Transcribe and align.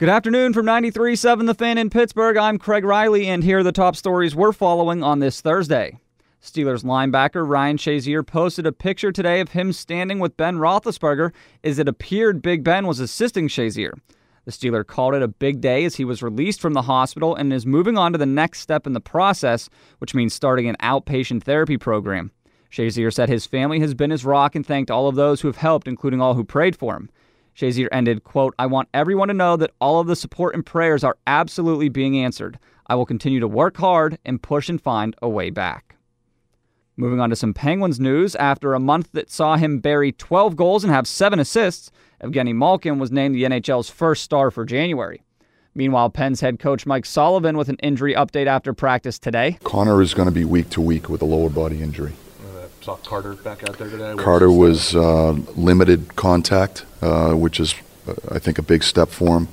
Good 0.00 0.08
afternoon 0.08 0.54
from 0.54 0.64
93.7 0.64 1.44
The 1.44 1.52
Fan 1.52 1.76
in 1.76 1.90
Pittsburgh. 1.90 2.38
I'm 2.38 2.56
Craig 2.56 2.86
Riley, 2.86 3.26
and 3.26 3.44
here 3.44 3.58
are 3.58 3.62
the 3.62 3.70
top 3.70 3.94
stories 3.96 4.34
we're 4.34 4.50
following 4.50 5.02
on 5.02 5.18
this 5.18 5.42
Thursday. 5.42 5.98
Steelers 6.42 6.84
linebacker 6.84 7.46
Ryan 7.46 7.76
Shazier 7.76 8.26
posted 8.26 8.66
a 8.66 8.72
picture 8.72 9.12
today 9.12 9.40
of 9.40 9.50
him 9.50 9.74
standing 9.74 10.18
with 10.18 10.38
Ben 10.38 10.56
Roethlisberger 10.56 11.32
as 11.62 11.78
it 11.78 11.86
appeared 11.86 12.40
Big 12.40 12.64
Ben 12.64 12.86
was 12.86 12.98
assisting 12.98 13.46
Shazier. 13.46 13.92
The 14.46 14.52
Steeler 14.52 14.86
called 14.86 15.12
it 15.12 15.22
a 15.22 15.28
big 15.28 15.60
day 15.60 15.84
as 15.84 15.96
he 15.96 16.06
was 16.06 16.22
released 16.22 16.62
from 16.62 16.72
the 16.72 16.80
hospital 16.80 17.36
and 17.36 17.52
is 17.52 17.66
moving 17.66 17.98
on 17.98 18.12
to 18.12 18.18
the 18.18 18.24
next 18.24 18.60
step 18.60 18.86
in 18.86 18.94
the 18.94 19.00
process, 19.02 19.68
which 19.98 20.14
means 20.14 20.32
starting 20.32 20.66
an 20.66 20.76
outpatient 20.80 21.42
therapy 21.42 21.76
program. 21.76 22.32
Shazier 22.72 23.12
said 23.12 23.28
his 23.28 23.44
family 23.44 23.80
has 23.80 23.92
been 23.92 24.10
his 24.10 24.24
rock 24.24 24.54
and 24.54 24.64
thanked 24.64 24.90
all 24.90 25.08
of 25.08 25.16
those 25.16 25.42
who 25.42 25.48
have 25.48 25.58
helped, 25.58 25.86
including 25.86 26.22
all 26.22 26.32
who 26.32 26.42
prayed 26.42 26.74
for 26.74 26.96
him. 26.96 27.10
Shazier 27.54 27.88
ended, 27.92 28.24
quote, 28.24 28.54
I 28.58 28.66
want 28.66 28.88
everyone 28.94 29.28
to 29.28 29.34
know 29.34 29.56
that 29.56 29.72
all 29.80 30.00
of 30.00 30.06
the 30.06 30.16
support 30.16 30.54
and 30.54 30.64
prayers 30.64 31.04
are 31.04 31.18
absolutely 31.26 31.88
being 31.88 32.18
answered. 32.18 32.58
I 32.86 32.94
will 32.94 33.06
continue 33.06 33.40
to 33.40 33.48
work 33.48 33.76
hard 33.76 34.18
and 34.24 34.42
push 34.42 34.68
and 34.68 34.80
find 34.80 35.14
a 35.22 35.28
way 35.28 35.50
back. 35.50 35.96
Moving 36.96 37.20
on 37.20 37.30
to 37.30 37.36
some 37.36 37.54
Penguins 37.54 37.98
news, 37.98 38.34
after 38.36 38.74
a 38.74 38.80
month 38.80 39.10
that 39.12 39.30
saw 39.30 39.56
him 39.56 39.78
bury 39.78 40.12
12 40.12 40.56
goals 40.56 40.84
and 40.84 40.92
have 40.92 41.06
seven 41.06 41.38
assists, 41.38 41.90
Evgeny 42.22 42.54
Malkin 42.54 42.98
was 42.98 43.10
named 43.10 43.34
the 43.34 43.44
NHL's 43.44 43.88
first 43.88 44.22
star 44.22 44.50
for 44.50 44.64
January. 44.64 45.22
Meanwhile, 45.74 46.10
Pens 46.10 46.40
head 46.40 46.58
coach 46.58 46.84
Mike 46.84 47.06
Sullivan 47.06 47.56
with 47.56 47.68
an 47.68 47.76
injury 47.76 48.12
update 48.14 48.46
after 48.46 48.74
practice 48.74 49.18
today. 49.18 49.56
Connor 49.62 50.02
is 50.02 50.14
going 50.14 50.28
to 50.28 50.34
be 50.34 50.44
week 50.44 50.68
to 50.70 50.80
week 50.80 51.08
with 51.08 51.22
a 51.22 51.24
lower 51.24 51.48
body 51.48 51.80
injury. 51.80 52.12
Uh, 52.80 52.84
saw 52.84 52.96
Carter 52.96 53.34
back 53.34 53.68
out 53.68 53.78
there 53.78 53.90
today. 53.90 54.14
Carter 54.16 54.50
was 54.50 54.94
uh, 54.94 55.32
limited 55.56 56.16
contact, 56.16 56.84
uh, 57.02 57.32
which 57.32 57.60
is, 57.60 57.74
uh, 58.08 58.14
I 58.32 58.38
think, 58.38 58.58
a 58.58 58.62
big 58.62 58.82
step 58.82 59.08
for 59.08 59.36
him. 59.36 59.48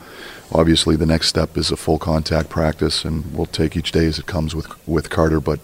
Obviously, 0.51 0.95
the 0.95 1.05
next 1.05 1.27
step 1.27 1.57
is 1.57 1.71
a 1.71 1.77
full 1.77 1.99
contact 1.99 2.49
practice, 2.49 3.03
and 3.03 3.33
we'll 3.35 3.45
take 3.45 3.75
each 3.75 3.91
day 3.91 4.05
as 4.05 4.17
it 4.17 4.25
comes 4.25 4.55
with 4.55 4.87
with 4.87 5.09
Carter. 5.09 5.41
But 5.41 5.59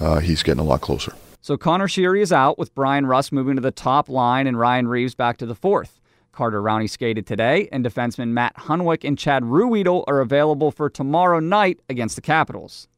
uh, 0.00 0.20
he's 0.20 0.42
getting 0.42 0.60
a 0.60 0.64
lot 0.64 0.80
closer. 0.80 1.14
So 1.42 1.58
Connor 1.58 1.88
Sheary 1.88 2.22
is 2.22 2.32
out, 2.32 2.58
with 2.58 2.74
Bryan 2.74 3.04
Rust 3.04 3.30
moving 3.30 3.56
to 3.56 3.60
the 3.60 3.70
top 3.70 4.08
line 4.08 4.46
and 4.46 4.58
Ryan 4.58 4.88
Reaves 4.88 5.14
back 5.14 5.36
to 5.38 5.46
the 5.46 5.54
fourth. 5.54 6.00
Carter 6.32 6.62
Rowney 6.62 6.88
skated 6.88 7.26
today, 7.26 7.68
and 7.70 7.84
defensemen 7.84 8.28
Matt 8.28 8.56
Hunwick 8.56 9.06
and 9.06 9.18
Chad 9.18 9.44
Ruhwedel 9.44 10.04
are 10.08 10.20
available 10.20 10.70
for 10.70 10.88
tomorrow 10.88 11.38
night 11.38 11.80
against 11.88 12.16
the 12.16 12.22
Capitals. 12.22 12.88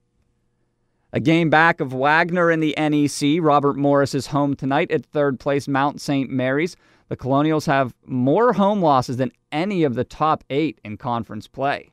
A 1.13 1.21
game 1.21 1.51
back 1.51 1.81
of 1.81 1.93
Wagner 1.93 2.51
in 2.51 2.61
the 2.61 2.75
NEC. 2.77 3.39
Robert 3.41 3.77
Morris 3.77 4.15
is 4.15 4.29
home 4.29 4.57
tonight 4.57 4.91
at 4.91 5.07
third 5.07 5.39
place 5.39 5.69
Mount 5.69 6.01
St. 6.01 6.29
Mary's. 6.29 6.77
The 7.09 7.17
Colonials 7.17 7.67
have 7.67 7.95
more 8.05 8.55
home 8.55 8.83
losses 8.83 9.17
than 9.17 9.31
any 9.53 9.85
of 9.85 9.95
the 9.95 10.05
top 10.05 10.43
eight 10.51 10.81
in 10.85 10.97
conference 10.97 11.47
play. 11.47 11.93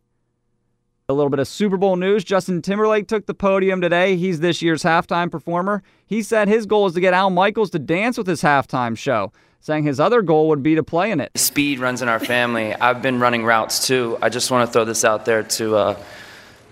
A 1.07 1.13
little 1.13 1.29
bit 1.29 1.39
of 1.39 1.47
Super 1.47 1.77
Bowl 1.77 1.95
news. 1.95 2.23
Justin 2.23 2.61
Timberlake 2.61 3.07
took 3.07 3.27
the 3.27 3.33
podium 3.35 3.81
today. 3.81 4.15
He's 4.15 4.39
this 4.39 4.61
year's 4.61 4.81
halftime 4.81 5.29
performer. 5.29 5.83
He 6.05 6.23
said 6.23 6.47
his 6.47 6.65
goal 6.65 6.87
is 6.87 6.93
to 6.93 7.01
get 7.01 7.13
Al 7.13 7.29
Michaels 7.29 7.69
to 7.71 7.79
dance 7.79 8.17
with 8.17 8.25
his 8.25 8.41
halftime 8.41 8.97
show, 8.97 9.31
saying 9.59 9.83
his 9.83 9.99
other 9.99 10.23
goal 10.23 10.47
would 10.47 10.63
be 10.63 10.73
to 10.73 10.83
play 10.83 11.11
in 11.11 11.19
it. 11.19 11.37
Speed 11.37 11.79
runs 11.79 12.01
in 12.01 12.09
our 12.09 12.19
family. 12.19 12.73
I've 12.73 13.01
been 13.01 13.19
running 13.19 13.45
routes 13.45 13.85
too. 13.85 14.17
I 14.21 14.29
just 14.29 14.49
want 14.49 14.67
to 14.67 14.73
throw 14.73 14.85
this 14.85 15.05
out 15.05 15.25
there 15.25 15.43
to 15.43 15.75
uh, 15.75 16.03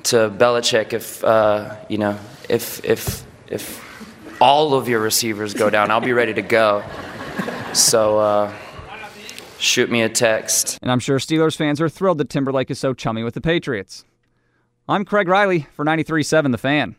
to 0.06 0.30
Belichick. 0.30 0.94
If 0.94 1.24
uh, 1.24 1.76
you 1.90 1.98
know, 1.98 2.18
if 2.50 2.84
if 2.86 3.26
if 3.48 4.42
all 4.42 4.74
of 4.74 4.88
your 4.88 5.00
receivers 5.00 5.54
go 5.54 5.70
down, 5.70 5.92
I'll 5.92 6.02
be 6.02 6.14
ready 6.14 6.34
to 6.34 6.42
go. 6.42 6.84
So. 7.74 8.20
Uh, 8.20 8.54
shoot 9.62 9.92
me 9.92 10.02
a 10.02 10.10
text. 10.10 10.80
And 10.82 10.92
I'm 10.92 11.00
sure 11.00 11.20
Steelers 11.20 11.56
fans 11.56 11.80
are 11.80 11.88
thrilled 11.88 12.18
that 12.18 12.30
Timberlake 12.30 12.72
is 12.72 12.80
so 12.80 12.94
chummy 12.94 13.24
with 13.24 13.36
the 13.36 13.42
Patriots. 13.42 14.04
I'm 14.90 15.06
Craig 15.06 15.28
Riley 15.28 15.68
for 15.74 15.86
93.7 15.86 16.52
The 16.52 16.58
Fan. 16.58 16.90